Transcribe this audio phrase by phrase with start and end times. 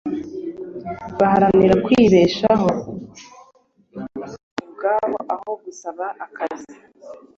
[1.19, 2.69] baharanira kwibeshaho
[4.63, 6.73] ubwabo aho gusaba akazi